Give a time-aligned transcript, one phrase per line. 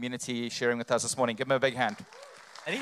[0.00, 1.36] community sharing with us this morning.
[1.36, 1.94] Give them a big hand.
[2.66, 2.80] Eddie?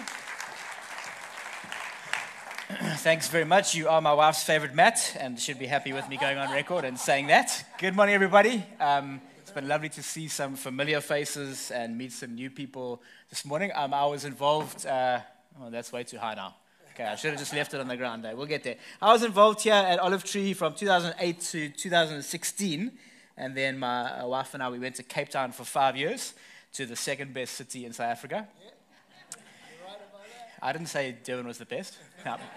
[2.98, 3.74] Thanks very much.
[3.74, 6.84] You are my wife's favorite Matt, and should be happy with me going on record
[6.84, 7.64] and saying that.
[7.80, 8.64] Good morning, everybody.
[8.78, 13.44] Um, it's been lovely to see some familiar faces and meet some new people this
[13.44, 13.72] morning.
[13.74, 14.86] Um, I was involved.
[14.86, 15.18] Uh,
[15.60, 16.54] oh, that's way too high now.
[16.94, 18.36] Okay, I should have just left it on the ground there.
[18.36, 18.76] We'll get there.
[19.02, 22.92] I was involved here at Olive Tree from 2008 to 2016,
[23.36, 26.34] and then my uh, wife and I we went to Cape Town for five years
[26.72, 28.48] to the second best city in South Africa.
[30.60, 31.98] I didn't say Durban was the best,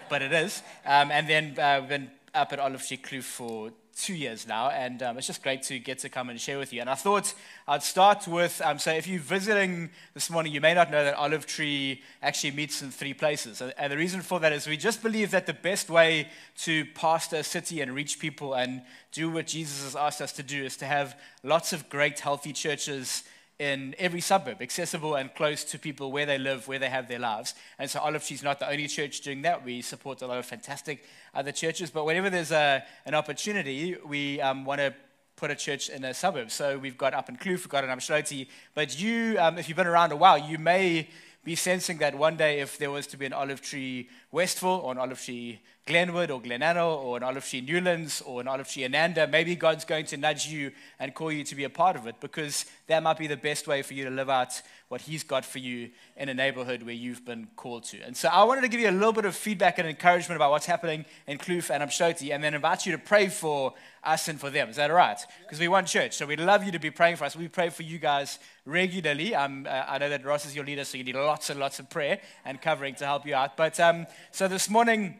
[0.08, 0.62] but it is.
[0.84, 4.70] Um, and then uh, we've been up at Olive Tree Kloof for two years now,
[4.70, 6.80] and um, it's just great to get to come and share with you.
[6.80, 7.34] And I thought
[7.68, 11.14] I'd start with um, so if you're visiting this morning, you may not know that
[11.14, 13.60] Olive Tree actually meets in three places.
[13.60, 16.28] And the reason for that is we just believe that the best way
[16.60, 18.82] to pastor a city and reach people and
[19.12, 22.52] do what Jesus has asked us to do is to have lots of great, healthy
[22.52, 23.24] churches
[23.58, 27.18] in every suburb, accessible and close to people where they live, where they have their
[27.18, 27.54] lives.
[27.78, 29.64] And so Olive Tree is not the only church doing that.
[29.64, 31.04] We support a lot of fantastic
[31.34, 31.90] other churches.
[31.90, 34.94] But whenever there's a, an opportunity, we um, want to
[35.36, 36.50] put a church in a suburb.
[36.50, 38.48] So we've got up in Kloof, we've got in Umdloti.
[38.74, 41.08] But you, um, if you've been around a while, you may
[41.44, 44.92] be sensing that one day if there was to be an Olive Tree Westville or
[44.92, 48.68] an Olive Tree Glenwood or Glen Anil or an Olive Tree Newlands or an Olive
[48.68, 51.96] Tree Ananda, maybe God's going to nudge you and call you to be a part
[51.96, 55.00] of it because that might be the best way for you to live out what
[55.00, 58.00] He's got for you in a neighborhood where you've been called to.
[58.02, 60.52] And so I wanted to give you a little bit of feedback and encouragement about
[60.52, 63.74] what's happening in Kloof and Umdloti and then invite you to pray for
[64.04, 64.68] us and for them.
[64.68, 65.18] Is that all right?
[65.40, 67.34] Because we want church, so we'd love you to be praying for us.
[67.34, 69.34] We pray for you guys regularly.
[69.34, 71.90] Uh, I know that Ross is your leader, so you need lots and lots of
[71.90, 73.56] prayer and covering to help you out.
[73.56, 75.16] But um, so this morning,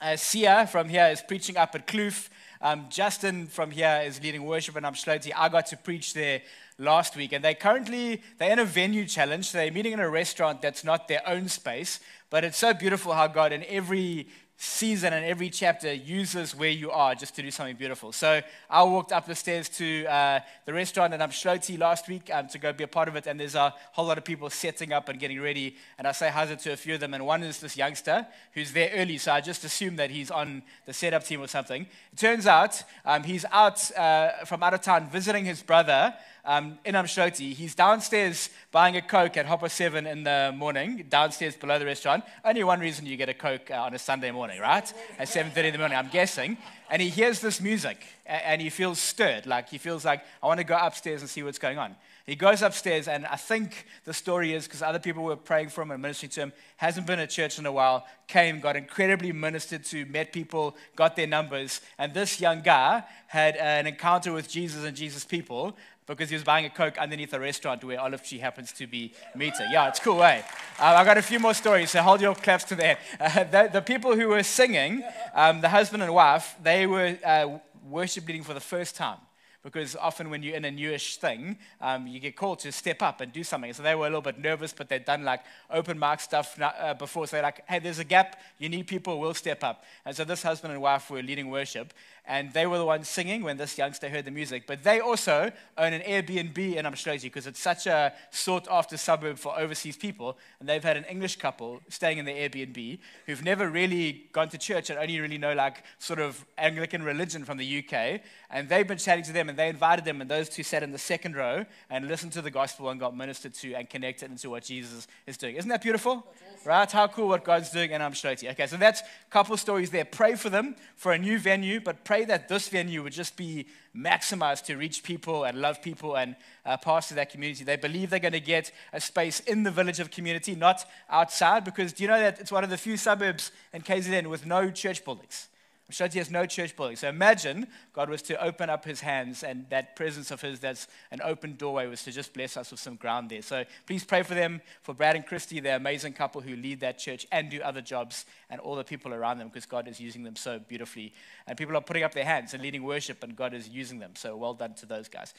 [0.00, 2.28] uh, Sia from here is preaching up at Kloof.
[2.60, 5.32] Um, Justin from here is leading worship, and Umdloti.
[5.36, 6.42] I got to preach there
[6.78, 9.46] last week, and they currently they're in a venue challenge.
[9.50, 13.12] So they're meeting in a restaurant that's not their own space, but it's so beautiful
[13.12, 14.28] how God in every
[14.58, 18.10] season and every chapter uses where you are just to do something beautiful.
[18.10, 22.48] So I walked up the stairs to uh, the restaurant and Umdloti last week um,
[22.48, 23.26] to go be a part of it.
[23.26, 25.76] And there's a whole lot of people setting up and getting ready.
[25.98, 27.12] And I say hi to a few of them.
[27.12, 29.18] And one is this youngster who's there early.
[29.18, 31.86] So I just assume that he's on the setup team or something.
[32.12, 36.14] It turns out um, he's out uh, from out of town visiting his brother
[36.46, 37.52] um, in Umdloti.
[37.52, 42.24] He's downstairs buying a Coke at Hopper 7 in the morning, downstairs below the restaurant.
[42.44, 44.90] Only one reason you get a Coke uh, on a Sunday morning, right?
[45.18, 46.56] At 7.30 in the morning, I'm guessing.
[46.88, 49.44] And he hears this music and he feels stirred.
[49.46, 51.96] Like he feels like, I want to go upstairs and see what's going on.
[52.26, 55.82] He goes upstairs, and I think the story is because other people were praying for
[55.82, 59.30] him and ministering to him, hasn't been at church in a while, came, got incredibly
[59.30, 61.80] ministered to, met people, got their numbers.
[61.98, 66.44] And this young guy had an encounter with Jesus and Jesus' people, because he was
[66.44, 69.66] buying a Coke underneath a restaurant where Olive Tree happens to be meeting.
[69.70, 70.42] Yeah, it's cool, eh?
[70.78, 72.98] Uh, I got a few more stories, so hold your claps to the end.
[73.26, 75.02] Uh, the, the, people who were singing,
[75.34, 77.58] um, the husband and wife, they were uh,
[77.88, 79.18] worship leading for the first time
[79.66, 83.20] because often when you're in a newish thing, um, you get called to step up
[83.20, 83.72] and do something.
[83.72, 86.94] So they were a little bit nervous, but they'd done like open mic stuff uh,
[86.94, 87.26] before.
[87.26, 88.40] So they're like, hey, there's a gap.
[88.60, 89.18] You need people.
[89.18, 89.82] We'll step up.
[90.04, 91.92] And so this husband and wife were leading worship,
[92.26, 94.66] and they were the ones singing when this youngster heard the music.
[94.66, 99.38] But they also own an Airbnb in Umdloti because it's such a sought after suburb
[99.38, 100.36] for overseas people.
[100.58, 104.58] And they've had an English couple staying in the Airbnb who've never really gone to
[104.58, 108.20] church and only really know like sort of Anglican religion from the UK.
[108.50, 110.92] And they've been chatting to them and they invited them, and those two sat in
[110.92, 114.50] the second row and listened to the gospel and got ministered to and connected into
[114.50, 115.56] what Jesus is doing.
[115.56, 116.26] Isn't that beautiful?
[116.64, 116.90] Right?
[116.90, 118.50] How cool what God's doing in Umdloti.
[118.52, 120.04] Okay, so that's a couple stories there.
[120.04, 123.66] Pray for them for a new venue, but pray that this venue would just be
[123.96, 127.64] maximized to reach people and love people and uh, pass to that community.
[127.64, 131.64] They believe they're going to get a space in the village of community, not outside,
[131.64, 134.70] because do you know that it's one of the few suburbs in KZN with no
[134.70, 135.48] church buildings?
[135.90, 136.96] Shoti has no church building.
[136.96, 140.88] So imagine God was to open up his hands and that presence of his that's
[141.12, 143.42] an open doorway was to just bless us with some ground there.
[143.42, 146.98] So please pray for them, for Brad and Christy, the amazing couple who lead that
[146.98, 150.24] church and do other jobs, and all the people around them because God is using
[150.24, 151.12] them so beautifully.
[151.46, 154.12] And people are putting up their hands and leading worship, and God is using them.
[154.16, 155.34] So well done to those guys.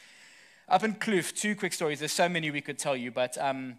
[0.69, 1.99] Up in Kloof, two quick stories.
[1.99, 3.37] There's so many we could tell you, but.
[3.37, 3.77] Um,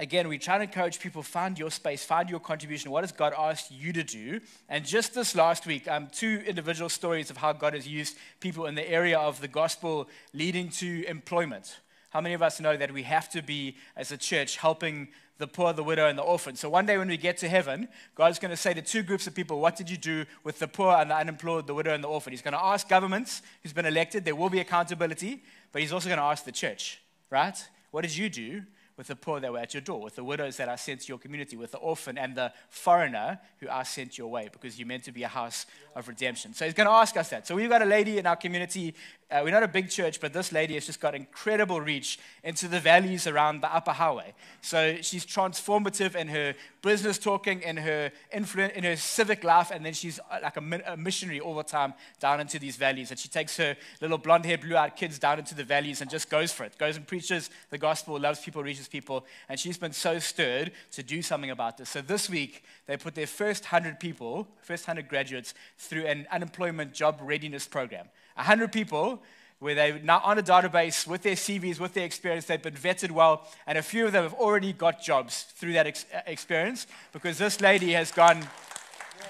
[0.00, 2.90] again, we try to encourage people find your space, find your contribution.
[2.90, 4.40] What has God asked you to do?
[4.68, 8.66] And just this last week, um, two individual stories of how God has used people
[8.66, 11.80] in the area of the gospel leading to employment.
[12.08, 15.08] How many of us know that we have to be, as a church, helping
[15.38, 16.56] the poor, the widow, and the orphan?
[16.56, 19.26] So one day when we get to heaven, God's going to say to two groups
[19.26, 22.02] of people, What did you do with the poor and the unemployed, the widow, and
[22.02, 22.32] the orphan?
[22.32, 25.42] He's going to ask governments who's been elected, there will be accountability,
[25.72, 27.56] but He's also going to ask the church, right?
[27.90, 28.62] What did you do
[29.00, 31.08] with the poor that were at your door, with the widows that I sent to
[31.08, 34.86] your community, with the orphan and the foreigner who I sent your way, because you're
[34.86, 35.64] meant to be a house
[35.94, 36.54] of redemption.
[36.54, 37.46] So he's going to ask us that.
[37.46, 38.94] So we've got a lady in our community.
[39.30, 42.66] Uh, we're not a big church, but this lady has just got incredible reach into
[42.66, 44.34] the valleys around the upper highway.
[44.60, 49.84] So she's transformative in her business talking, in her influence, in her civic life, and
[49.84, 53.10] then she's uh, like a, a missionary all the time down into these valleys.
[53.10, 56.10] And she takes her little blonde haired, blue eyed kids down into the valleys and
[56.10, 56.76] just goes for it.
[56.78, 59.24] Goes and preaches the gospel, loves people, reaches people.
[59.48, 61.90] And she's been so stirred to do something about this.
[61.90, 66.92] So this week, they put their first 100 people, first 100 graduates, through an unemployment
[66.92, 68.06] job readiness program.
[68.36, 69.22] 100 people
[69.60, 72.46] where they're now on a database with their CVs, with their experience.
[72.46, 75.86] They've been vetted well, and a few of them have already got jobs through that
[75.86, 78.46] ex- uh, experience because this lady has gone,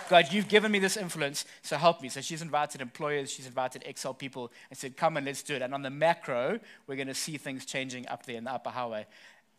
[0.09, 2.09] God, you've given me this influence, so help me.
[2.09, 5.63] So she's invited employers, she's invited Excel people, and said, Come and let's do it.
[5.63, 8.71] And on the macro, we're going to see things changing up there in the upper
[8.71, 9.07] highway.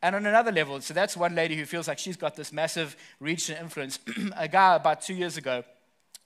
[0.02, 2.96] And on another level, so that's one lady who feels like she's got this massive
[3.20, 4.00] reach and influence.
[4.36, 5.64] a guy about two years ago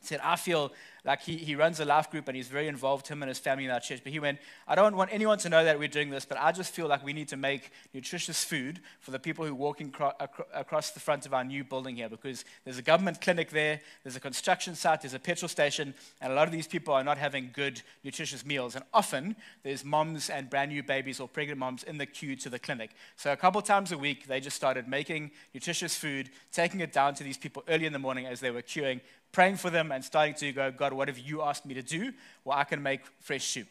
[0.02, 0.72] said, I feel
[1.04, 3.66] like he, he runs a life group and he's very involved, him and his family
[3.66, 4.02] in our church.
[4.04, 6.52] But he went, I don't want anyone to know that we're doing this, but I
[6.52, 9.92] just feel like we need to make nutritious food for the people who are walking
[9.92, 10.14] cro-
[10.54, 14.16] across the front of our new building here because there's a government clinic there, there's
[14.16, 17.20] a construction site, there's a petrol station, and a lot of these people are not
[17.20, 18.76] having good, nutritious meals.
[18.76, 22.50] And often there's moms and brand new babies or pregnant moms in the queue to
[22.50, 22.92] the clinic.
[23.16, 27.14] So a couple times a week, they just started making nutritious food, taking it down
[27.16, 29.02] to these people early in the morning as they were queuing,
[29.36, 32.14] praying for them and starting to go, God, what have you asked me to do?
[32.46, 33.68] Well, I can make fresh soup.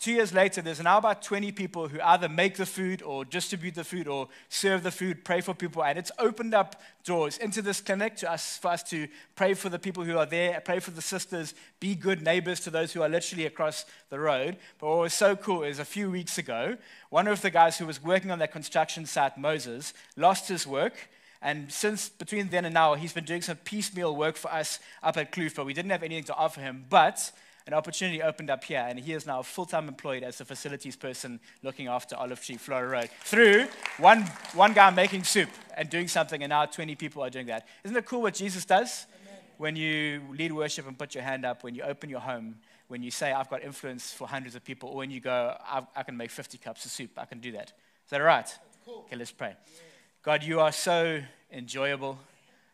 [0.00, 3.74] Two years later, there's now about 20 people who either make the food or distribute
[3.74, 5.84] the food or serve the food, pray for people.
[5.84, 9.68] And it's opened up doors into this clinic to us, for us to pray for
[9.68, 13.02] the people who are there, pray for the sisters, be good neighbors to those who
[13.02, 14.56] are literally across the road.
[14.78, 16.78] But what was so cool is a few weeks ago,
[17.10, 20.94] one of the guys who was working on that construction site, Moses, lost his work
[21.46, 25.16] and since between then and now, he's been doing some piecemeal work for us up
[25.16, 26.84] at Kloof, but we didn't have anything to offer him.
[26.90, 27.30] But
[27.68, 30.96] an opportunity opened up here, and he is now full time employed as a facilities
[30.96, 33.10] person looking after Olive Tree, Flora Road.
[33.22, 34.22] Through one,
[34.54, 37.68] one guy making soup and doing something, and now 20 people are doing that.
[37.84, 39.06] Isn't it cool what Jesus does?
[39.22, 39.40] Amen.
[39.58, 42.56] When you lead worship and put your hand up, when you open your home,
[42.88, 45.56] when you say, I've got influence for hundreds of people, or when you go,
[45.94, 47.68] I can make 50 cups of soup, I can do that.
[48.04, 48.52] Is that all right?
[48.84, 49.04] Cool.
[49.06, 49.54] Okay, let's pray.
[49.74, 49.80] Yeah.
[50.26, 52.18] God, you are so enjoyable.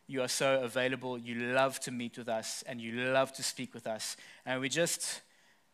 [0.07, 1.19] You are so available.
[1.19, 4.17] You love to meet with us and you love to speak with us.
[4.47, 5.21] And we just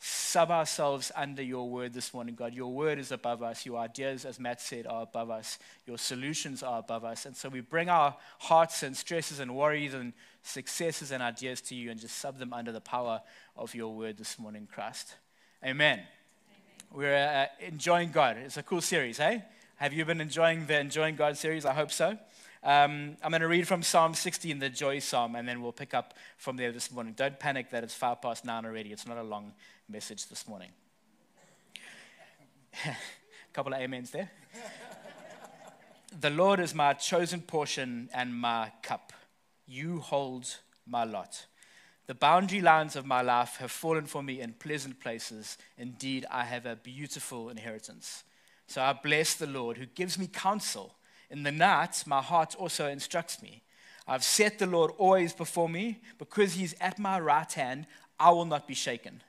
[0.01, 2.53] sub ourselves under your word this morning, God.
[2.53, 3.65] Your word is above us.
[3.65, 5.61] Your ideas, as Matt said, are above us.
[5.87, 7.27] Your solutions are above us.
[7.27, 11.77] And so we bring our hearts and stresses and worries and successes and ideas to
[11.77, 13.23] you and just sub them under the power
[13.57, 15.15] of your word this morning, Christ.
[15.63, 16.01] Amen.
[16.01, 16.07] Amen.
[16.93, 18.37] We're uh, enjoying God.
[18.39, 19.45] It's a cool series, hey?
[19.79, 21.65] Have you been enjoying the Enjoying God series?
[21.65, 22.19] I hope so.
[22.65, 25.95] Um, I'm going to read from Psalm 16, the joy psalm, and then we'll pick
[25.95, 27.15] up from there this morning.
[27.17, 28.91] Don't panic that it's far past nine already.
[28.91, 29.53] It's not a long
[29.89, 30.71] message this morning.
[32.85, 32.97] a
[33.53, 34.29] couple of amens there.
[36.21, 39.13] the Lord is my chosen portion and my cup.
[39.65, 40.57] You hold
[40.89, 41.47] my lot.
[42.09, 45.57] The boundary lines of my life have fallen for me in pleasant places.
[45.77, 48.25] Indeed, I have a beautiful inheritance.
[48.69, 50.95] So I bless the Lord who gives me counsel.
[51.31, 53.63] In the night, my heart also instructs me.
[54.07, 56.01] I've set the Lord always before me.
[56.19, 57.87] Because he's at my right hand,
[58.21, 59.23] I will not be shaken.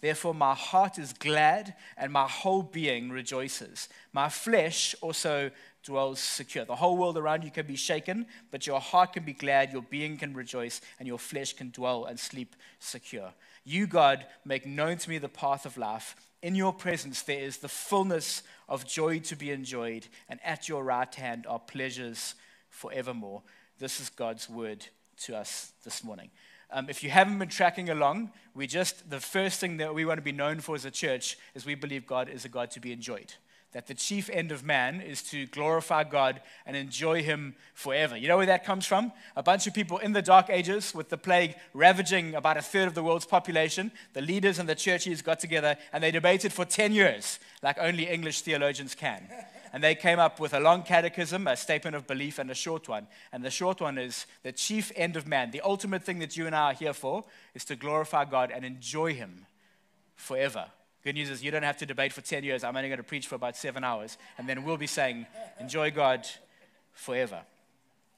[0.00, 3.88] Therefore, my heart is glad and my whole being rejoices.
[4.12, 5.50] My flesh also
[5.84, 6.64] dwells secure.
[6.64, 9.82] The whole world around you can be shaken, but your heart can be glad, your
[9.82, 13.32] being can rejoice, and your flesh can dwell and sleep secure.
[13.64, 16.16] You, God, make known to me the path of life.
[16.42, 20.84] In your presence, there is the fullness of joy to be enjoyed, and at your
[20.84, 22.34] right hand are pleasures
[22.68, 23.42] forevermore.
[23.78, 24.86] This is God's word
[25.22, 26.30] to us this morning.
[26.70, 30.18] Um, if you haven't been tracking along, we just, the first thing that we want
[30.18, 32.80] to be known for as a church is we believe God is a God to
[32.80, 33.32] be enjoyed
[33.76, 38.16] that the chief end of man is to glorify God and enjoy Him forever.
[38.16, 39.12] You know where that comes from?
[39.36, 42.88] A bunch of people in the Dark Ages, with the plague ravaging about a third
[42.88, 46.64] of the world's population, the leaders and the churches got together and they debated for
[46.64, 49.28] 10 years, like only English theologians can.
[49.74, 52.88] And they came up with a long catechism, a statement of belief, and a short
[52.88, 53.06] one.
[53.30, 56.46] And the short one is the chief end of man, the ultimate thing that you
[56.46, 59.44] and I are here for, is to glorify God and enjoy Him
[60.14, 60.70] forever.
[61.06, 62.64] Good news is you don't have to debate for 10 years.
[62.64, 65.24] I'm only going to preach for about seven hours, and then we'll be saying,
[65.60, 66.26] Enjoy God
[66.94, 67.42] forever.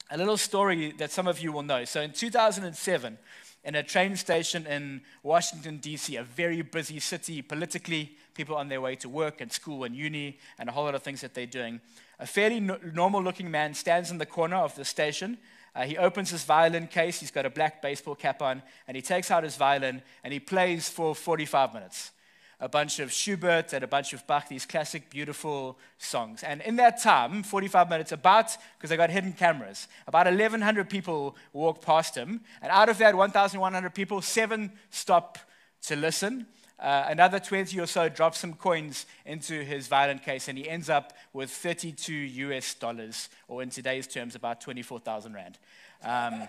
[0.09, 1.85] A little story that some of you will know.
[1.85, 3.19] So in 2007,
[3.63, 8.81] in a train station in Washington, D.C., a very busy city politically, people on their
[8.81, 11.45] way to work and school and uni and a whole lot of things that they're
[11.45, 11.81] doing.
[12.17, 15.37] A fairly no- normal looking man stands in the corner of the station.
[15.75, 19.03] Uh, he opens his violin case, he's got a black baseball cap on, and he
[19.03, 22.13] takes out his violin and he plays for 45 minutes
[22.61, 26.43] a bunch of Schubert and a bunch of Bach, these classic, beautiful songs.
[26.43, 31.37] And in that time, 45 minutes, about, because they got hidden cameras, about 1,100 people
[31.53, 32.41] walk past him.
[32.61, 35.37] And out of that 1,100 people, seven stop
[35.83, 36.47] to listen.
[36.79, 40.89] Uh, another 20 or so drop some coins into his violin case, and he ends
[40.89, 45.57] up with 32 US dollars, or in today's terms, about 24,000 Rand.
[46.03, 46.47] Um,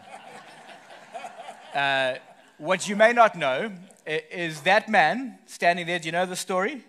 [1.75, 2.14] uh,
[2.61, 3.73] what you may not know
[4.07, 5.99] is that man standing there.
[5.99, 6.85] Do you know the story?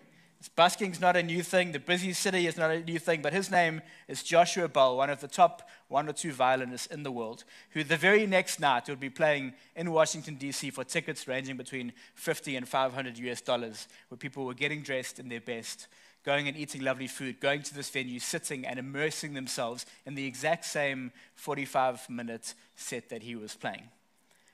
[0.57, 1.71] Busking's not a new thing.
[1.71, 3.21] The busy city is not a new thing.
[3.21, 7.03] But his name is Joshua Bell, one of the top one or two violinists in
[7.03, 10.71] the world, who the very next night would be playing in Washington, D.C.
[10.71, 15.29] for tickets ranging between 50 and 500 US dollars, where people were getting dressed in
[15.29, 15.87] their best,
[16.25, 20.25] going and eating lovely food, going to this venue, sitting and immersing themselves in the
[20.25, 23.89] exact same 45 minute set that he was playing.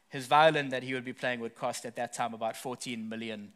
[0.10, 3.52] His violin that he would be playing would cost at that time about $14 million.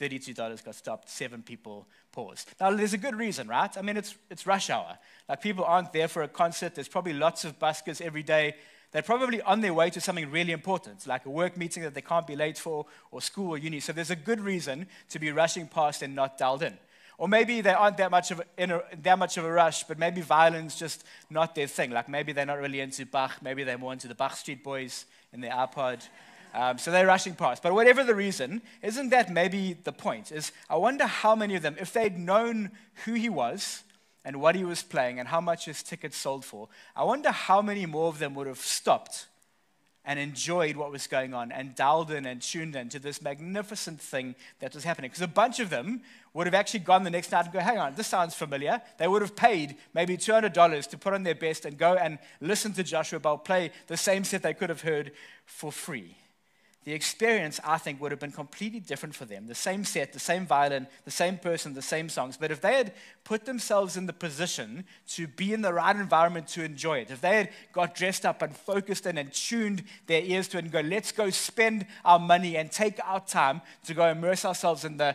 [0.00, 2.50] $32 got stopped, seven people paused.
[2.60, 3.76] Now, there's a good reason, right?
[3.76, 4.98] I mean, it's, it's rush hour.
[5.28, 6.74] Like, people aren't there for a concert.
[6.74, 8.54] There's probably lots of buskers every day.
[8.90, 12.00] They're probably on their way to something really important, like a work meeting that they
[12.00, 13.80] can't be late for, or school or uni.
[13.80, 16.78] So there's a good reason to be rushing past and not dialed in.
[17.18, 20.20] Or maybe they aren't that much of a, that much of a rush, but maybe
[20.20, 21.90] violence just not their thing.
[21.90, 25.40] Like maybe they're not really into Bach, maybe they're more into the Backstreet Boys in
[25.40, 26.08] their iPod.
[26.54, 27.62] Um, so they're rushing past.
[27.62, 30.30] But whatever the reason, isn't that maybe the point?
[30.30, 32.70] Is I wonder how many of them, if they'd known
[33.04, 33.82] who he was
[34.24, 37.60] and what he was playing and how much his tickets sold for, I wonder how
[37.60, 39.26] many more of them would have stopped
[40.08, 44.00] and enjoyed what was going on and dialed in and tuned in to this magnificent
[44.00, 45.10] thing that was happening.
[45.10, 46.00] Because a bunch of them
[46.32, 48.80] would have actually gone the next night and go, hang on, this sounds familiar.
[48.96, 52.72] They would have paid maybe $200 to put on their best and go and listen
[52.72, 55.12] to Joshua Bell play the same set they could have heard
[55.44, 56.16] for free
[56.88, 59.46] the experience, I think, would have been completely different for them.
[59.46, 62.38] The same set, the same violin, the same person, the same songs.
[62.38, 66.48] But if they had put themselves in the position to be in the right environment
[66.48, 70.22] to enjoy it, if they had got dressed up and focused in and tuned their
[70.22, 73.92] ears to it and go, let's go spend our money and take our time to
[73.92, 75.14] go immerse ourselves in the,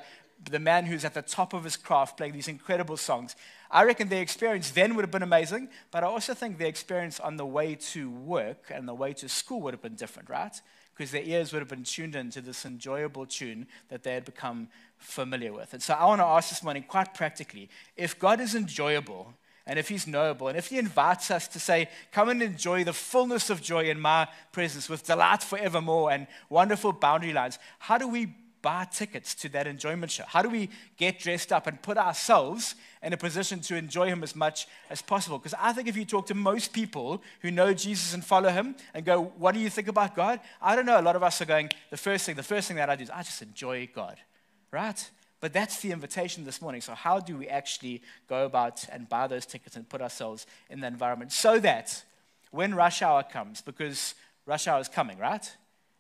[0.52, 3.36] the man who's at the top of his craft playing these incredible songs.
[3.72, 7.20] I reckon their experience then would have been amazing, but I also think their experience
[7.20, 10.54] on the way to work and the way to school would have been different, right?
[10.96, 14.68] Because their ears would have been tuned into this enjoyable tune that they had become
[14.98, 15.74] familiar with.
[15.74, 19.34] And so I want to ask this morning, quite practically, if God is enjoyable,
[19.66, 22.94] and if he's knowable, and if he invites us to say, Come and enjoy the
[22.94, 28.08] fullness of joy in my presence with delight forevermore and wonderful boundary lines, how do
[28.08, 30.24] we buy tickets to that enjoyment show?
[30.26, 34.24] How do we get dressed up and put ourselves in a position to enjoy Him
[34.24, 35.38] as much as possible?
[35.38, 38.76] Because I think if you talk to most people who know Jesus and follow Him
[38.96, 40.40] and go, What do you think about God?
[40.60, 41.00] I don't know.
[41.00, 43.04] A lot of us are going, The first thing, the first thing that I do
[43.04, 44.18] is I just enjoy God,
[44.72, 45.12] right?
[45.42, 46.80] But that's the invitation this morning.
[46.80, 50.80] So, how do we actually go about and buy those tickets and put ourselves in
[50.80, 52.02] the environment so that
[52.52, 54.16] when rush hour comes, because
[54.46, 55.54] rush hour is coming, right?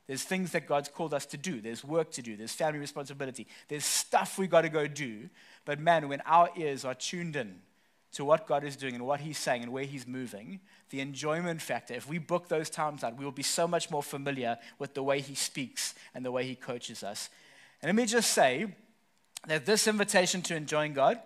[0.07, 1.61] There's things that God's called us to do.
[1.61, 2.35] There's work to do.
[2.35, 3.47] There's family responsibility.
[3.69, 5.29] There's stuff we got to go do.
[5.65, 7.61] But man, when our ears are tuned in
[8.13, 11.61] to what God is doing and what He's saying and where He's moving, the enjoyment
[11.61, 14.93] factor, if we book those times out, we will be so much more familiar with
[14.93, 17.29] the way He speaks and the way He coaches us.
[17.81, 18.67] And let me just say
[19.47, 21.19] that this invitation to enjoying God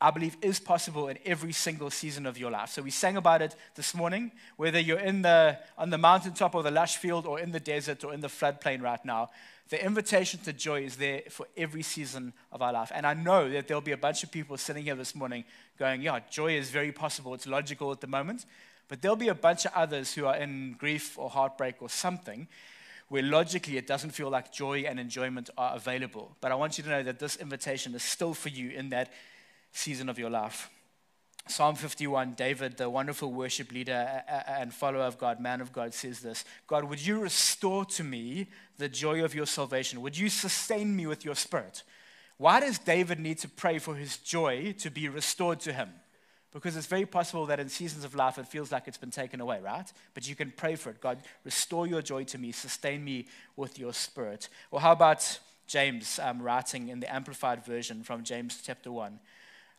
[0.00, 2.70] I believe is possible in every single season of your life.
[2.70, 6.62] So we sang about it this morning, whether you're in the, on the mountaintop or
[6.62, 9.30] the lush field or in the desert or in the floodplain right now.
[9.68, 12.90] The invitation to joy is there for every season of our life.
[12.94, 15.44] And I know that there'll be a bunch of people sitting here this morning
[15.78, 17.34] going, yeah, joy is very possible.
[17.34, 18.46] It's logical at the moment.
[18.88, 22.48] But there'll be a bunch of others who are in grief or heartbreak or something
[23.10, 26.36] where logically it doesn't feel like joy and enjoyment are available.
[26.40, 29.12] But I want you to know that this invitation is still for you in that
[29.72, 30.70] season of your life.
[31.48, 36.20] Psalm 51, David, the wonderful worship leader and follower of God, man of God, says
[36.20, 38.46] this God, would you restore to me
[38.78, 40.00] the joy of your salvation?
[40.02, 41.82] Would you sustain me with your spirit?
[42.36, 45.90] Why does David need to pray for his joy to be restored to him?
[46.52, 49.40] Because it's very possible that in seasons of life it feels like it's been taken
[49.40, 49.92] away, right?
[50.14, 51.00] But you can pray for it.
[51.00, 54.48] God, restore your joy to me, sustain me with your spirit.
[54.70, 59.18] Or how about James um, writing in the Amplified Version from James chapter 1?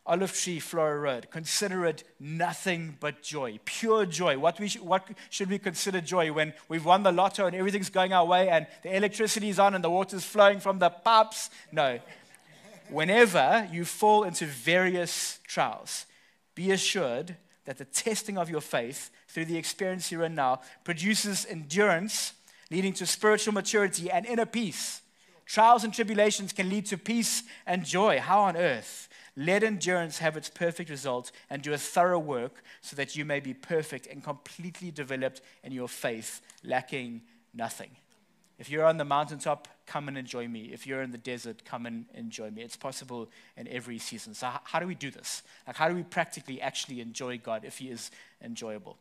[0.04, 1.28] Olive Tree, Flora Road.
[1.30, 4.36] Consider it nothing but joy, pure joy.
[4.36, 7.88] What, we sh- what should we consider joy when we've won the lotto and everything's
[7.88, 11.50] going our way and the electricity's on and the water's flowing from the pipes?
[11.70, 12.00] No.
[12.88, 16.06] whenever you fall into various trials,
[16.54, 21.46] be assured that the testing of your faith through the experience you're in now produces
[21.46, 22.32] endurance,
[22.70, 25.00] leading to spiritual maturity and inner peace.
[25.46, 28.18] Trials and tribulations can lead to peace and joy.
[28.18, 29.08] How on earth?
[29.36, 33.40] Let endurance have its perfect result and do a thorough work so that you may
[33.40, 37.22] be perfect and completely developed in your faith, lacking
[37.54, 37.90] nothing.
[38.58, 40.70] If you're on the mountaintop, come and enjoy me.
[40.72, 42.62] If you're in the desert, come and enjoy me.
[42.62, 44.34] It's possible in every season.
[44.34, 45.42] So, how do we do this?
[45.66, 48.10] Like, how do we practically actually enjoy God if He is
[48.40, 48.98] enjoyable?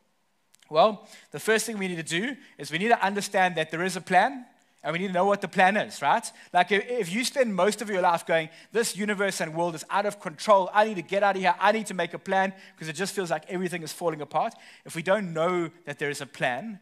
[0.70, 3.84] Well, the first thing we need to do is we need to understand that there
[3.84, 4.46] is a plan
[4.84, 6.30] and we need to know what the plan is, right?
[6.54, 10.06] Like if you spend most of your life going, this universe and world is out
[10.06, 12.54] of control, I need to get out of here, I need to make a plan
[12.76, 14.54] because it just feels like everything is falling apart.
[14.86, 16.80] If we don't know that there is a plan,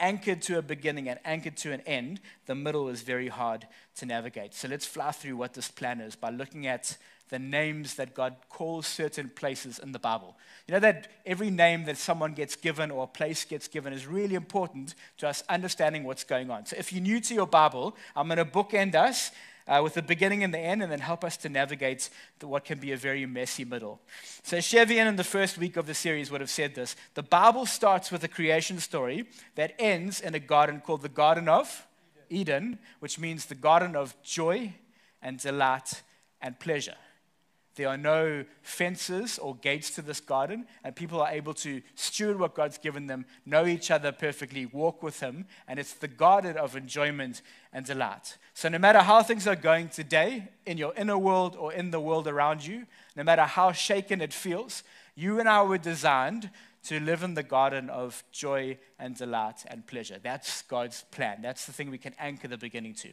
[0.00, 3.66] anchored to a beginning and anchored to an end, the middle is very hard
[3.96, 4.54] to navigate.
[4.54, 6.96] So let's fly through what this plan is by looking at
[7.28, 10.36] the names that God calls certain places in the Bible.
[10.66, 14.06] You know that every name that someone gets given or a place gets given is
[14.06, 16.66] really important to us understanding what's going on.
[16.66, 19.30] So if you're new to your Bible, I'm going to bookend us
[19.70, 22.10] uh, with the beginning and the end, and then help us to navigate
[22.40, 24.00] the, what can be a very messy middle.
[24.42, 27.66] So, Chevian in the first week of the series would have said this The Bible
[27.66, 31.86] starts with a creation story that ends in a garden called the Garden of
[32.28, 34.74] Eden, Eden which means the garden of joy
[35.22, 36.02] and delight
[36.40, 36.96] and pleasure.
[37.80, 42.38] There are no fences or gates to this garden, and people are able to steward
[42.38, 46.58] what God's given them, know each other perfectly, walk with Him, and it's the garden
[46.58, 47.40] of enjoyment
[47.72, 48.36] and delight.
[48.52, 52.00] So, no matter how things are going today in your inner world or in the
[52.00, 52.84] world around you,
[53.16, 54.82] no matter how shaken it feels,
[55.14, 56.50] you and I were designed
[56.84, 60.18] to live in the garden of joy and delight and pleasure.
[60.22, 61.40] That's God's plan.
[61.40, 63.08] That's the thing we can anchor the beginning to.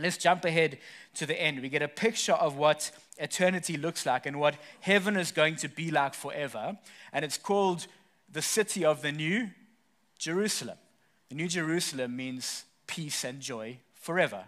[0.00, 0.78] Let's jump ahead
[1.14, 1.60] to the end.
[1.60, 5.68] We get a picture of what eternity looks like and what heaven is going to
[5.68, 6.78] be like forever.
[7.12, 7.86] And it's called
[8.30, 9.50] the city of the New
[10.18, 10.78] Jerusalem.
[11.28, 14.44] The New Jerusalem means peace and joy forever.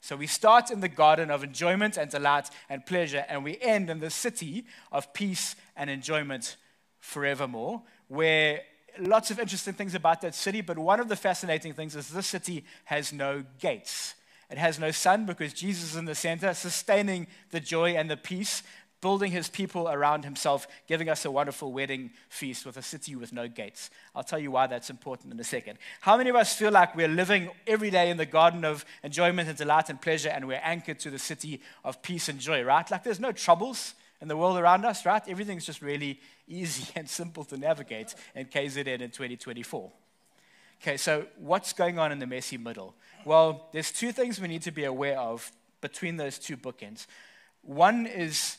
[0.00, 3.90] So we start in the garden of enjoyment and delight and pleasure, and we end
[3.90, 6.56] in the city of peace and enjoyment
[7.00, 8.62] forevermore, where
[8.98, 12.26] lots of interesting things about that city, but one of the fascinating things is this
[12.26, 14.14] city has no gates.
[14.50, 18.16] It has no sun because Jesus is in the center, sustaining the joy and the
[18.16, 18.62] peace,
[19.00, 23.32] building his people around himself, giving us a wonderful wedding feast with a city with
[23.32, 23.90] no gates.
[24.14, 25.78] I'll tell you why that's important in a second.
[26.00, 29.48] How many of us feel like we're living every day in the garden of enjoyment
[29.48, 32.90] and delight and pleasure, and we're anchored to the city of peace and joy, right?
[32.90, 35.22] Like there's no troubles in the world around us, right?
[35.28, 39.92] Everything's just really easy and simple to navigate in KZN in 2024.
[40.80, 42.94] Okay, so what's going on in the messy middle?
[43.28, 47.06] Well, there's two things we need to be aware of between those two bookends.
[47.60, 48.56] One is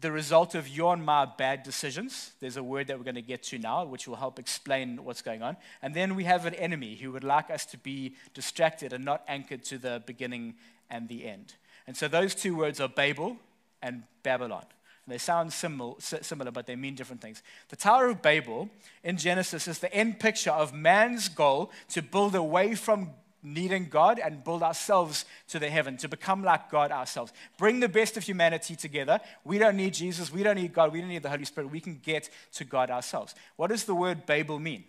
[0.00, 2.32] the result of your and my bad decisions.
[2.40, 5.22] There's a word that we're going to get to now, which will help explain what's
[5.22, 5.56] going on.
[5.82, 9.22] And then we have an enemy who would like us to be distracted and not
[9.28, 10.56] anchored to the beginning
[10.90, 11.54] and the end.
[11.86, 13.36] And so those two words are Babel
[13.84, 14.64] and Babylon.
[15.06, 17.40] They sound similar, but they mean different things.
[17.68, 18.68] The Tower of Babel
[19.04, 23.10] in Genesis is the end picture of man's goal to build away from
[23.42, 27.32] needing God and build ourselves to the heaven, to become like God ourselves.
[27.56, 29.20] Bring the best of humanity together.
[29.44, 30.32] We don't need Jesus.
[30.32, 30.92] We don't need God.
[30.92, 31.70] We don't need the Holy Spirit.
[31.70, 33.34] We can get to God ourselves.
[33.56, 34.84] What does the word Babel mean?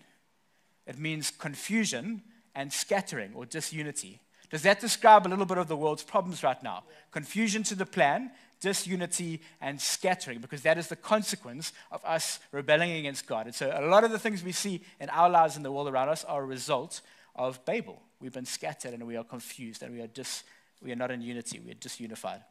[0.85, 2.23] It means confusion
[2.55, 4.19] and scattering or disunity.
[4.49, 6.83] Does that describe a little bit of the world's problems right now?
[7.11, 12.91] Confusion to the plan disunity, and scattering, because that is the consequence of us rebelling
[12.91, 13.45] against God.
[13.45, 15.87] And so a lot of the things we see in our lives and the world
[15.87, 17.01] around us are a result
[17.35, 18.01] of Babel.
[18.19, 20.43] We've been scattered and we are confused and we are, dis,
[20.81, 22.41] we are not in unity, we are disunified.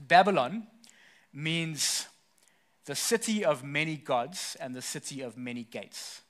[0.00, 0.66] Babylon
[1.32, 2.06] means
[2.84, 6.22] the city of many gods and the city of many gates.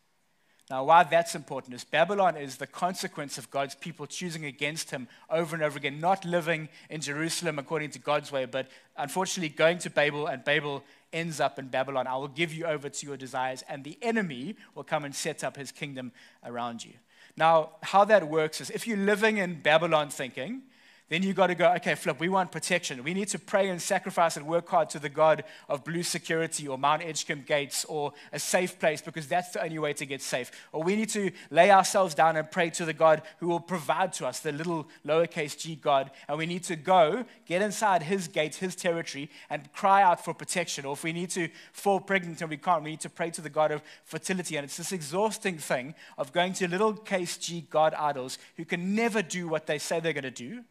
[0.71, 5.09] Now, why that's important is Babylon is the consequence of God's people choosing against him
[5.29, 9.79] over and over again, not living in Jerusalem according to God's way, but unfortunately going
[9.79, 12.07] to Babel, and Babel ends up in Babylon.
[12.07, 15.45] I will give you over to your desires, and the enemy will come and set
[15.45, 16.13] up his kingdom
[16.45, 16.93] around you.
[17.37, 20.63] Now, how that works is if you're living in Babylon thinking,
[21.09, 23.05] then you've got to go, okay, Flip, we want protection.
[23.05, 26.67] We need to pray and sacrifice and work hard to the God of blue security
[26.67, 30.23] or Mount Edgecombe gates or a safe place because that's the only way to get
[30.23, 30.51] safe.
[30.73, 34.15] Or we need to lay ourselves down and pray to the God who will provide
[34.15, 36.11] to us, the little lowercase g God.
[36.29, 40.33] And we need to go, get inside his gates, his territory, and cry out for
[40.33, 40.87] protection.
[40.87, 43.43] Or if we need to fall pregnant and we can't, we need to pray to
[43.43, 44.57] the God of fertility.
[44.57, 48.95] And it's this exhausting thing of going to little case G God idols who can
[48.95, 50.65] never do what they say they're going to do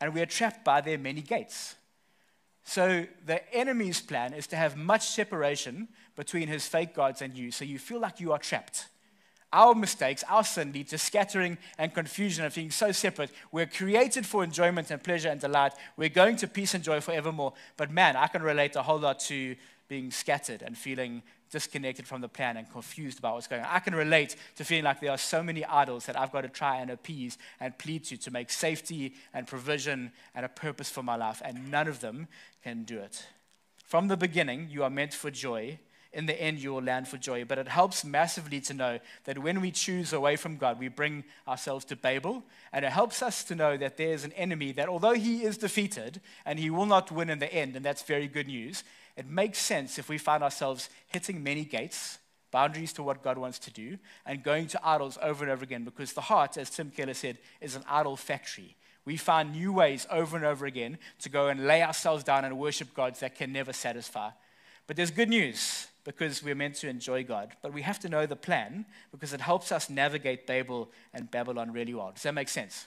[0.00, 1.74] and we are trapped by their many gates.
[2.64, 7.50] So the enemy's plan is to have much separation between his fake gods and you,
[7.50, 8.88] so you feel like you are trapped.
[9.50, 13.30] Our mistakes, our sin lead to scattering and confusion of being so separate.
[13.50, 15.72] We're created for enjoyment and pleasure and delight.
[15.96, 17.54] We're going to peace and joy forevermore.
[17.78, 19.56] But man, I can relate a whole lot to
[19.88, 23.68] being scattered and feeling disconnected from the plan and confused about what's going on.
[23.70, 26.48] I can relate to feeling like there are so many idols that I've got to
[26.48, 31.02] try and appease and plead to to make safety and provision and a purpose for
[31.02, 32.28] my life, and none of them
[32.62, 33.26] can do it.
[33.84, 35.78] From the beginning, you are meant for joy.
[36.12, 37.44] In the end, you will land for joy.
[37.44, 41.24] But it helps massively to know that when we choose away from God, we bring
[41.46, 42.44] ourselves to Babel.
[42.72, 46.20] And it helps us to know that there's an enemy that, although he is defeated
[46.44, 48.84] and he will not win in the end, and that's very good news,
[49.18, 52.18] it makes sense if we find ourselves hitting many gates,
[52.52, 55.82] boundaries to what God wants to do, and going to idols over and over again
[55.82, 58.76] because the heart, as Tim Keller said, is an idol factory.
[59.04, 62.58] We find new ways over and over again to go and lay ourselves down and
[62.58, 64.30] worship gods that can never satisfy.
[64.86, 67.56] But there's good news because we're meant to enjoy God.
[67.60, 71.72] But we have to know the plan because it helps us navigate Babel and Babylon
[71.72, 72.12] really well.
[72.12, 72.86] Does that make sense?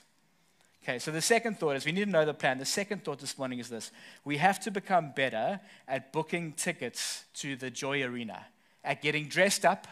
[0.82, 2.58] Okay, so the second thought is we need to know the plan.
[2.58, 3.92] The second thought this morning is this
[4.24, 8.46] we have to become better at booking tickets to the joy arena,
[8.82, 9.86] at getting dressed up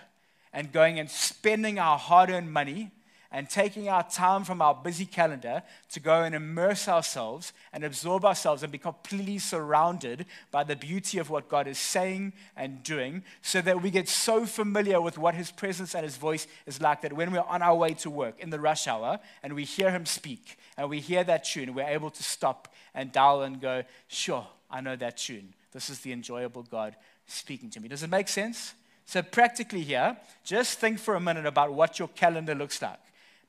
[0.53, 2.91] and going and spending our hard earned money
[3.33, 8.25] and taking our time from our busy calendar to go and immerse ourselves and absorb
[8.25, 13.23] ourselves and be completely surrounded by the beauty of what God is saying and doing,
[13.41, 17.03] so that we get so familiar with what His presence and His voice is like
[17.03, 19.91] that when we're on our way to work in the rush hour and we hear
[19.91, 23.85] Him speak and we hear that tune, we're able to stop and dial and go,
[24.09, 25.55] Sure, I know that tune.
[25.73, 27.89] This is the enjoyable God speaking to me.
[27.89, 28.75] Does it make sense?
[29.07, 32.99] So, practically here, just think for a minute about what your calendar looks like.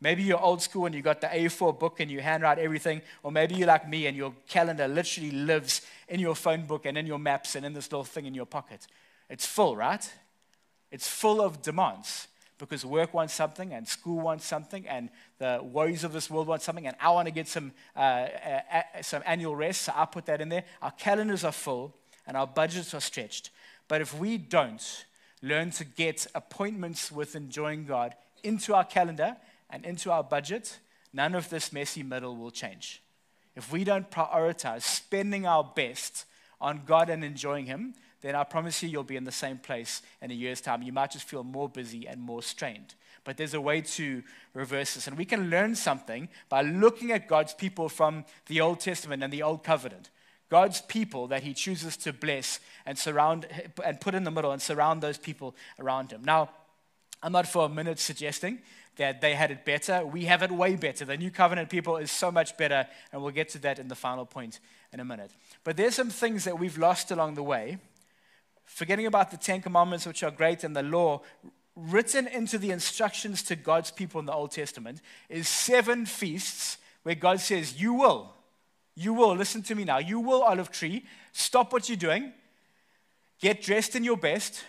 [0.02, 3.32] Maybe you're old school and you got the A4 book and you handwrite everything, or
[3.32, 7.06] maybe you're like me and your calendar literally lives in your phone book and in
[7.06, 8.88] your maps and in this little thing in your pocket.
[9.30, 10.12] It's full, right?
[10.92, 16.04] It's full of demands because work wants something and school wants something and the woes
[16.04, 18.28] of this world want something and I want to get some, uh,
[19.02, 20.64] some annual rest, so I put that in there.
[20.82, 23.52] Our calendars are full and our budgets are stretched.
[23.88, 25.06] But if we don't
[25.44, 29.38] learn to get appointments with enjoying God into our calendar
[29.72, 30.80] and into our budget,
[31.14, 33.02] none of this messy middle will change.
[33.56, 36.26] If we don't prioritize spending our best
[36.60, 40.02] on God and enjoying Him, then I promise you, you'll be in the same place
[40.22, 40.84] in a year's time.
[40.84, 42.94] You might just feel more busy and more strained.
[43.24, 45.08] But there's a way to reverse this.
[45.08, 49.34] And we can learn something by looking at God's people from the Old Testament and
[49.34, 50.10] the Old Covenant.
[50.50, 53.48] God's people that He chooses to bless and surround
[53.84, 56.24] and put in the middle and surround those people around Him.
[56.24, 56.50] Now,
[57.24, 58.60] I'm not for a minute suggesting
[59.02, 60.06] that they had it better.
[60.06, 61.06] We have it way better.
[61.06, 63.96] The new covenant people is so much better, and we'll get to that in the
[63.96, 64.60] final point
[64.94, 65.32] in a minute.
[65.64, 67.80] But there's some things that we've lost along the way.
[68.64, 71.22] Forgetting about the Ten Commandments, which are great, and the law,
[71.76, 77.16] written into the instructions to God's people in the Old Testament, is seven feasts where
[77.16, 78.32] God says, You will,
[78.96, 82.34] you will, listen to me now, you will, olive tree, stop what you're doing,
[83.40, 84.64] get dressed in your best,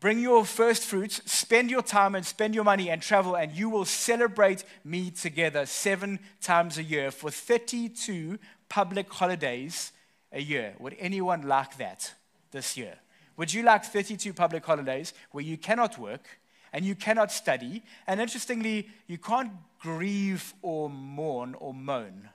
[0.00, 3.68] Bring your first fruits, spend your time and spend your money and travel, and you
[3.68, 8.38] will celebrate me together seven times a year for 32
[8.70, 9.92] public holidays
[10.32, 10.72] a year.
[10.78, 12.14] Would anyone like that
[12.50, 12.94] this year?
[13.36, 16.40] Would you like 32 public holidays where you cannot work
[16.72, 17.82] and you cannot study?
[18.06, 22.30] And interestingly, you can't grieve or mourn or moan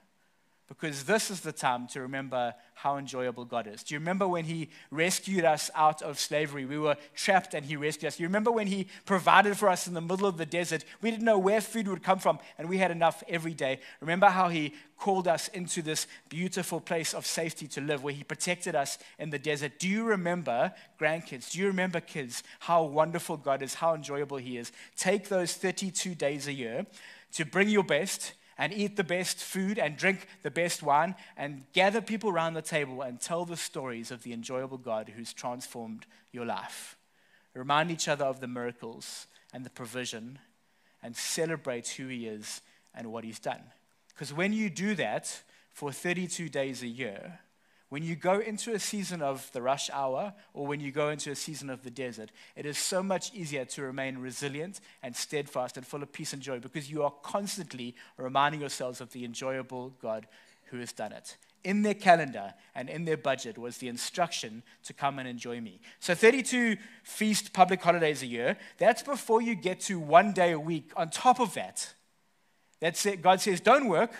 [0.68, 3.82] because this is the time to remember how enjoyable God is.
[3.82, 6.64] Do you remember when He rescued us out of slavery?
[6.64, 8.16] We were trapped and He rescued us.
[8.16, 10.84] Do You remember when He provided for us in the middle of the desert?
[11.00, 13.80] We didn't know where food would come from and we had enough every day.
[14.00, 18.24] Remember how He called us into this beautiful place of safety to live where He
[18.24, 19.78] protected us in the desert?
[19.78, 21.52] Do you remember, grandkids?
[21.52, 24.72] Do you remember, kids, how wonderful God is, how enjoyable He is?
[24.96, 26.86] Take those 32 days a year
[27.34, 31.64] to bring your best and eat the best food and drink the best wine and
[31.72, 36.06] gather people around the table and tell the stories of the enjoyable God who's transformed
[36.32, 36.96] your life.
[37.54, 40.38] Remind each other of the miracles and the provision
[41.02, 42.60] and celebrate who He is
[42.94, 43.62] and what He's done.
[44.08, 45.42] Because when you do that
[45.72, 47.40] for 32 days a year,
[47.88, 51.30] when you go into a season of the rush hour or when you go into
[51.30, 55.76] a season of the desert, it is so much easier to remain resilient and steadfast
[55.76, 59.94] and full of peace and joy because you are constantly reminding yourselves of the enjoyable
[60.02, 60.26] God
[60.70, 61.36] who has done it.
[61.62, 65.80] In their calendar and in their budget was the instruction to come and enjoy me.
[66.00, 70.60] So, 32 feast public holidays a year, that's before you get to one day a
[70.60, 70.92] week.
[70.96, 71.92] On top of that,
[72.80, 73.22] that's it.
[73.22, 74.12] God says, don't work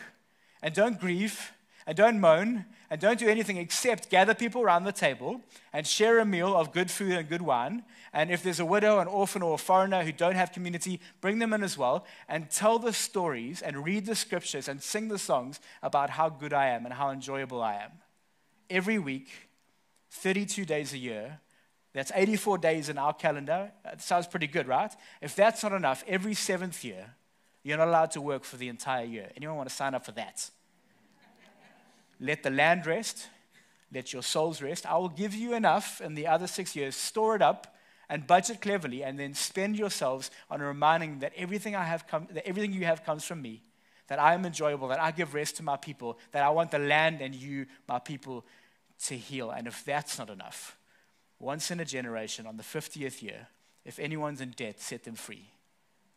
[0.63, 1.53] and don't grieve
[1.87, 5.41] and don't moan and don't do anything except gather people around the table
[5.73, 7.85] and share a meal of good food and good wine.
[8.13, 11.39] And if there's a widow, an orphan, or a foreigner who don't have community, bring
[11.39, 15.19] them in as well and tell the stories and read the scriptures and sing the
[15.19, 17.93] songs about how good I am and how enjoyable I am.
[18.71, 19.29] Every week,
[20.11, 21.41] 32 days a year,
[21.93, 23.73] that's 84 days in our calendar.
[23.83, 24.93] That sounds pretty good, right?
[25.23, 27.15] If that's not enough, every seventh year,
[27.63, 29.31] you're not allowed to work for the entire year.
[29.37, 30.51] Anyone want to sign up for that?
[32.21, 33.29] Let the land rest.
[33.93, 34.87] Let your souls rest.
[34.87, 36.97] I will give you enough in the other six years.
[36.97, 37.77] Store it up
[38.09, 42.47] and budget cleverly, and then spend yourselves on reminding that everything I have come, that
[42.47, 43.63] everything you have comes from me,
[44.07, 46.79] that I am enjoyable, that I give rest to my people, that I want the
[46.79, 48.45] land and you, my people,
[49.07, 49.51] to heal.
[49.51, 50.77] And if that's not enough,
[51.41, 53.49] once in a generation, on the 50th year,
[53.85, 55.51] if anyone's in debt, set them free.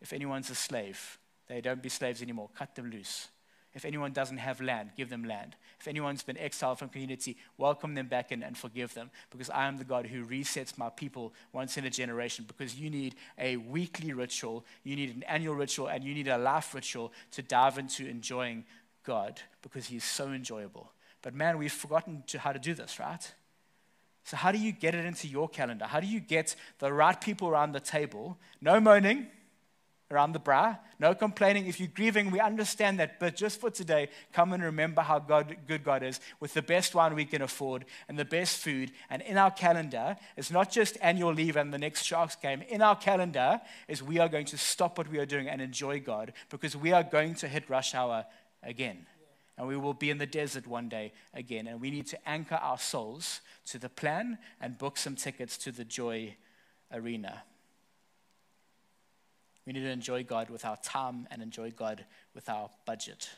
[0.02, 3.28] If anyone's a slave, they don't be slaves anymore, cut them loose.
[3.73, 5.55] If anyone doesn't have land, give them land.
[5.79, 9.67] If anyone's been exiled from community, welcome them back in and forgive them because I
[9.67, 13.58] am the God who resets my people once in a generation because you need a
[13.58, 17.77] weekly ritual, you need an annual ritual, and you need a life ritual to dive
[17.77, 18.65] into enjoying
[19.03, 20.91] God because He is so enjoyable.
[21.21, 23.34] But man, we've forgotten to how to do this, right?
[24.23, 25.86] So, how do you get it into your calendar?
[25.86, 28.38] How do you get the right people around the table?
[28.62, 29.27] No moaning,
[30.12, 30.76] around the bra.
[31.00, 31.67] No complaining.
[31.67, 33.19] If you're grieving, we understand that.
[33.19, 36.95] But just for today, come and remember how God, good God is with the best
[36.95, 38.91] wine we can afford and the best food.
[39.10, 42.63] And in our calendar, it's not just annual leave and the next Sharks game.
[42.69, 46.00] In our calendar is we are going to stop what we are doing and enjoy
[46.00, 48.26] God because we are going to hit rush hour
[48.63, 49.06] again.
[49.58, 51.67] And we will be in the desert one day again.
[51.67, 55.72] And we need to anchor our souls to the plan and book some tickets to
[55.72, 56.36] the Joy
[56.91, 57.43] Arena.
[59.69, 62.03] We need to enjoy God with our time and enjoy God
[62.34, 63.29] with our budget.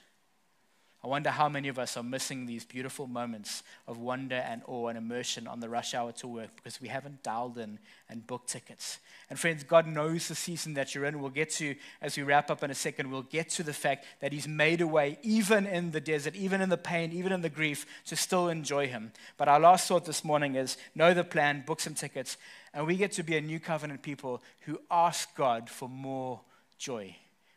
[1.03, 4.87] I wonder how many of us are missing these beautiful moments of wonder and awe
[4.87, 8.49] and immersion on the rush hour to work because we haven't dialed in and booked
[8.49, 8.99] tickets.
[9.29, 11.19] And friends, God knows the season that you're in.
[11.19, 14.05] We'll get to, as we wrap up in a second, we'll get to the fact
[14.21, 17.41] that He's made a way, even in the desert, even in the pain, even in
[17.41, 19.11] the grief, to still enjoy Him.
[19.35, 22.37] But our last thought this morning is know the plan, book some tickets,
[22.73, 26.41] and we get to be a new covenant people who ask God for more
[26.77, 27.15] joy.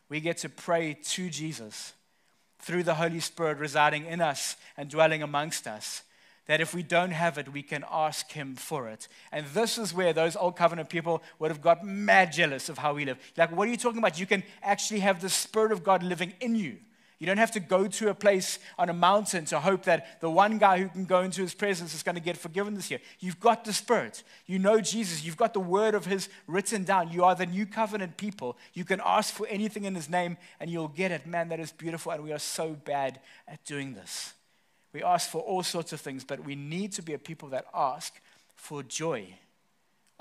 [0.09, 1.93] We get to pray to Jesus
[2.59, 6.03] through the Holy Spirit residing in us and dwelling amongst us.
[6.47, 9.09] That if we don't have it, we can ask Him for it.
[9.33, 12.95] And this is where those old covenant people would have got mad jealous of how
[12.95, 13.19] we live.
[13.37, 14.21] Like, what are you talking about?
[14.21, 16.77] You can actually have the Spirit of God living in you.
[17.25, 20.29] You don't have to go to a place on a mountain to hope that the
[20.29, 23.01] one guy who can go into his presence is going to get forgiven this year.
[23.19, 24.23] You've got the Spirit.
[24.45, 25.25] You know Jesus.
[25.25, 27.11] You've got the word of his written down.
[27.11, 28.59] You are the new covenant people.
[28.75, 31.27] You can ask for anything in his name and you'll get it.
[31.27, 32.13] Man, that is beautiful.
[32.13, 34.35] And we are so bad at doing this.
[34.93, 37.65] We ask for all sorts of things, but we need to be a people that
[37.73, 38.21] ask
[38.55, 39.29] for joy.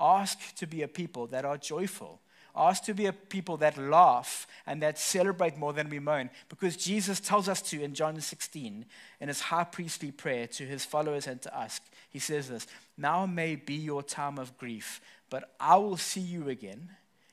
[0.00, 2.22] Ask to be a people that are joyful.
[2.56, 6.30] Ask to be a people that laugh and that celebrate more than we moan.
[6.48, 8.84] Because Jesus tells us to in John 16,
[9.20, 13.26] in his high priestly prayer to his followers and to us, he says this Now
[13.26, 16.90] may be your time of grief, but I will see you again,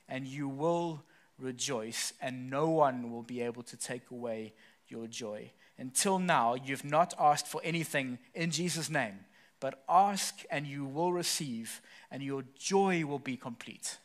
[0.08, 1.04] and you will
[1.38, 4.52] rejoice, and no one will be able to take away
[4.88, 5.52] your joy.
[5.78, 9.20] Until now, you've not asked for anything in Jesus' name,
[9.60, 11.80] but ask and you will receive,
[12.10, 13.98] and your joy will be complete.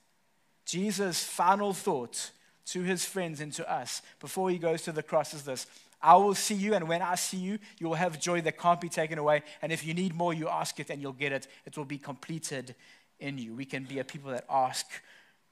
[0.68, 2.32] Jesus' final thought
[2.68, 5.66] to his friends and to us before he goes to the cross is this
[6.02, 8.80] I will see you, and when I see you, you will have joy that can't
[8.80, 9.42] be taken away.
[9.64, 11.48] And if you need more, you ask it and you'll get it.
[11.66, 12.76] It will be completed
[13.20, 13.56] in you.
[13.56, 14.86] We can be a people that ask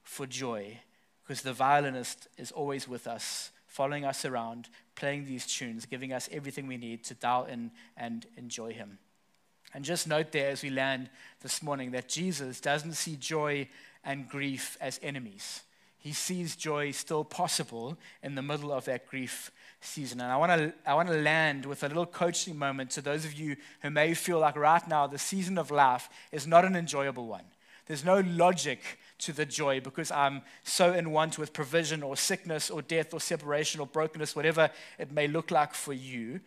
[0.04, 0.78] for joy
[1.24, 6.28] because the violinist is always with us, following us around, playing these tunes, giving us
[6.30, 8.98] everything we need to dial in and enjoy him.
[9.74, 11.10] And just note there as we land
[11.42, 13.68] this morning that Jesus doesn't see joy
[14.06, 15.62] and grief as enemies.
[15.98, 20.20] He sees joy still possible in the middle of that grief season.
[20.20, 23.24] And I want to I want to land with a little coaching moment to those
[23.24, 26.76] of you who may feel like right now the season of life is not an
[26.76, 27.44] enjoyable one.
[27.86, 28.80] There's no logic
[29.18, 33.20] to the joy because I'm so in want with provision or sickness or death or
[33.20, 36.40] separation or brokenness, whatever it may look like for you.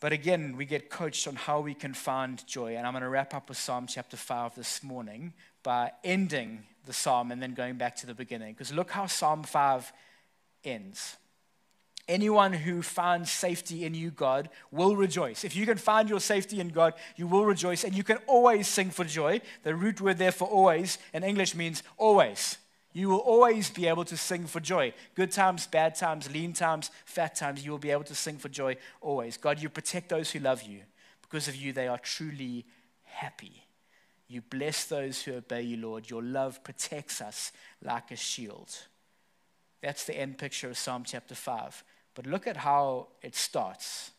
[0.00, 2.76] But again, we get coached on how we can find joy.
[2.76, 6.92] And I'm going to wrap up with Psalm chapter 5 this morning by ending the
[6.92, 8.54] psalm and then going back to the beginning.
[8.54, 9.92] Because look how Psalm 5
[10.64, 11.16] ends.
[12.08, 15.44] Anyone who finds safety in you, God, will rejoice.
[15.44, 18.66] If you can find your safety in God, you will rejoice, and you can always
[18.66, 19.40] sing for joy.
[19.62, 22.58] The root word there for always in English means always.
[22.92, 24.92] You will always be able to sing for joy.
[25.14, 28.48] Good times, bad times, lean times, fat times, you will be able to sing for
[28.48, 29.36] joy always.
[29.36, 30.80] God, you protect those who love you.
[31.22, 32.66] Because of you, they are truly
[33.04, 33.61] happy.
[34.32, 36.08] You bless those who obey you, Lord.
[36.08, 38.74] Your love protects us like a shield.
[39.82, 41.84] That's the end picture of Psalm chapter 5.
[42.14, 44.10] But look at how it starts.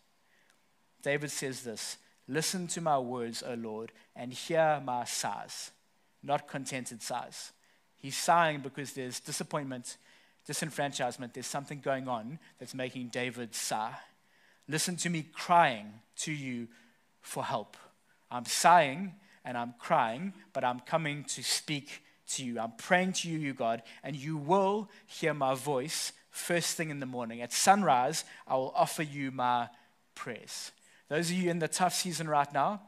[1.02, 1.98] David says this
[2.28, 5.72] Listen to my words, O Lord, and hear my sighs,
[6.22, 7.52] not contented sighs.
[7.98, 9.98] He's sighing because there's disappointment,
[10.48, 11.34] disenfranchisement.
[11.34, 13.96] There's something going on that's making David sigh.
[14.68, 16.68] Listen to me crying to you
[17.20, 17.78] for help.
[18.30, 19.14] I'm sighing
[19.46, 22.60] and I'm crying, but I'm coming to speak to you.
[22.60, 27.00] I'm praying to you, you God, and you will hear my voice first thing in
[27.00, 27.42] the morning.
[27.42, 29.70] At sunrise, I will offer you my
[30.16, 30.72] prayers.
[31.10, 32.82] Those of you in the tough season right now,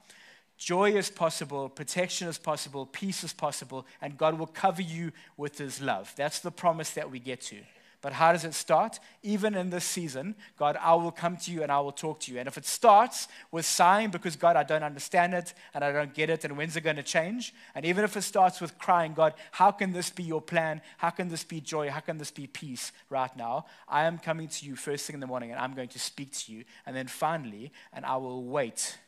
[0.57, 5.57] Joy is possible, protection is possible, peace is possible, and God will cover you with
[5.57, 6.13] His love.
[6.15, 7.57] That's the promise that we get to.
[8.05, 8.99] But how does it start?
[9.23, 12.31] Even in this season, God, I will come to you and I will talk to
[12.31, 12.37] you.
[12.37, 16.13] And if it starts with sighing because, God, I don't understand it and I don't
[16.13, 17.51] get it, and when's it going to change?
[17.73, 20.81] And even if it starts with crying, God, how can this be your plan?
[20.97, 21.89] How can this be joy?
[21.89, 23.65] How can this be peace right now?
[23.89, 26.31] I am coming to you first thing in the morning and I'm going to speak
[26.31, 26.63] to you.
[26.85, 28.99] And then finally, and I will wait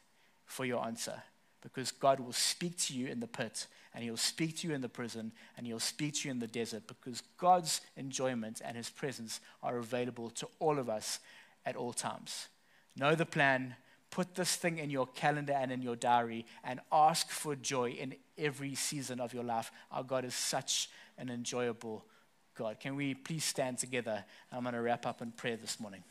[0.48, 1.22] for your answer
[1.62, 4.82] because God will speak to you in the pit and he'll speak to you in
[4.82, 8.92] the prison and he'll speak to you in the desert because God's enjoyment and his
[8.92, 11.18] presence are available to all of us
[11.66, 12.48] at all times.
[12.96, 13.76] Know the plan,
[14.12, 18.14] put this thing in your calendar and in your diary and ask for joy in
[18.38, 19.72] every season of your life.
[19.92, 22.06] Our God is such an enjoyable
[22.56, 22.80] God.
[22.80, 24.24] Can we please stand together?
[24.52, 26.04] I'm going to wrap up in prayer this morning.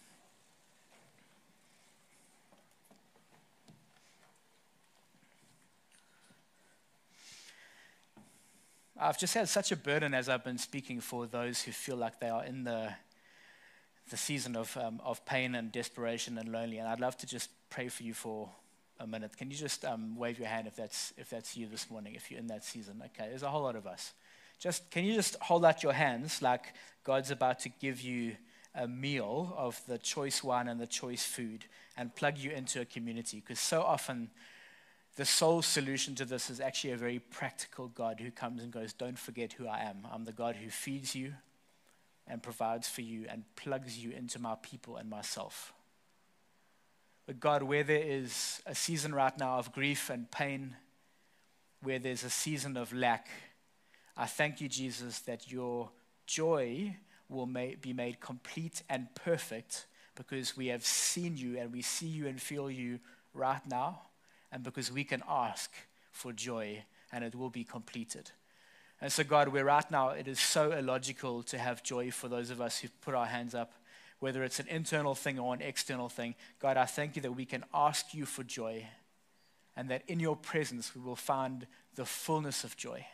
[8.99, 12.19] I've just had such a burden as I've been speaking for those who feel like
[12.19, 12.95] they are in the,
[14.09, 16.79] the season of, um, of pain and desperation and lonely.
[16.79, 18.49] And I'd love to just pray for you for
[18.99, 19.37] a minute.
[19.37, 22.31] Can you just um, wave your hand if that's, if that's you this morning, if
[22.31, 23.03] you're in that season?
[23.05, 24.15] Okay, there's a whole lot of us.
[24.59, 26.73] Just, can you just hold out your hands like
[27.05, 28.37] God's about to give you
[28.75, 31.67] a meal of the choice wine and the choice food
[31.99, 33.41] and plug you into a community?
[33.41, 34.31] Because so often,
[35.17, 38.93] the sole solution to this is actually a very practical God who comes and goes,
[38.93, 40.07] Don't forget who I am.
[40.13, 41.33] I'm the God who feeds you
[42.29, 45.73] and provides for you and plugs you into my people and myself.
[47.25, 50.77] But God, where there is a season right now of grief and pain,
[51.83, 53.29] where there's a season of lack,
[54.17, 55.91] I thank you, Jesus, that your
[56.27, 56.97] joy
[57.29, 62.27] will be made complete and perfect because we have seen you and we see you
[62.27, 63.01] and feel you
[63.35, 64.01] right now
[64.57, 65.71] and because we can ask
[66.13, 68.31] for joy and it will be completed.
[69.03, 72.49] And so, God, where right now it is so illogical to have joy for those
[72.49, 73.75] of us who put our hands up,
[74.19, 77.45] whether it's an internal thing or an external thing, God, I thank you that we
[77.45, 78.87] can ask you for joy
[79.77, 83.05] and that in your presence we will find the fullness of joy.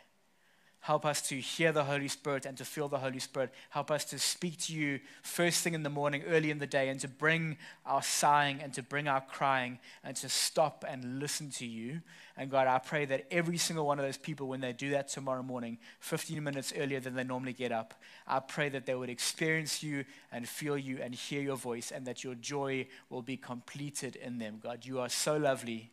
[0.83, 3.53] Help us to hear the Holy Spirit and to feel the Holy Spirit.
[3.69, 6.89] Help us to speak to you first thing in the morning, early in the day,
[6.89, 11.49] and to bring our sighing and to bring our crying and to stop and listen
[11.51, 12.01] to you.
[12.35, 15.07] And God, I pray that every single one of those people, when they do that
[15.07, 17.93] tomorrow morning, 15 minutes earlier than they normally get up,
[18.27, 22.05] I pray that they would experience you and feel you and hear your voice and
[22.07, 24.59] that your joy will be completed in them.
[24.61, 25.91] God, you are so lovely.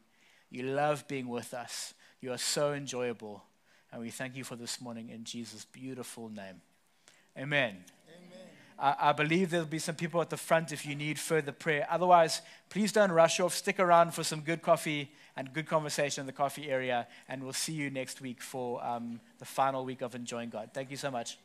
[0.50, 1.94] You love being with us.
[2.20, 3.44] You are so enjoyable.
[3.92, 6.60] And we thank you for this morning in Jesus' beautiful name.
[7.36, 7.84] Amen.
[8.80, 11.86] I, I believe there'll be some people at the front if you need further prayer.
[11.90, 13.54] Otherwise, please don't rush off.
[13.54, 17.06] Stick around for some good coffee and good conversation in the coffee area.
[17.28, 20.70] And we'll see you next week for um, the final week of Enjoying God.
[20.72, 21.36] Thank you so much.